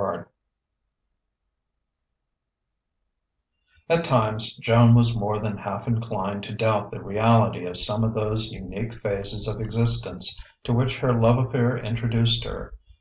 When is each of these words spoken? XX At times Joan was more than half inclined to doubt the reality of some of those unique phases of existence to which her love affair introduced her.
XX 0.00 0.26
At 3.88 4.04
times 4.04 4.54
Joan 4.54 4.94
was 4.94 5.16
more 5.16 5.40
than 5.40 5.56
half 5.58 5.88
inclined 5.88 6.44
to 6.44 6.54
doubt 6.54 6.92
the 6.92 7.02
reality 7.02 7.64
of 7.66 7.76
some 7.78 8.04
of 8.04 8.14
those 8.14 8.52
unique 8.52 8.94
phases 8.94 9.48
of 9.48 9.60
existence 9.60 10.40
to 10.62 10.72
which 10.72 10.98
her 11.00 11.12
love 11.12 11.38
affair 11.44 11.76
introduced 11.76 12.44
her. 12.44 12.74